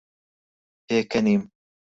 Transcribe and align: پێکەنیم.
پێکەنیم. 0.87 1.43